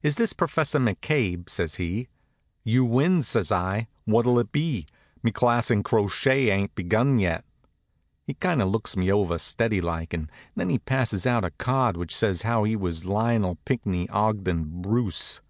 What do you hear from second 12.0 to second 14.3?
says as how he was Lionel Pinckney